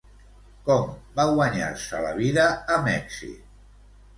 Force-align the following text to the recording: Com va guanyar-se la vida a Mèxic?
Com 0.69 0.87
va 1.19 1.25
guanyar-se 1.31 2.01
la 2.07 2.15
vida 2.23 2.49
a 2.77 2.81
Mèxic? 2.89 3.37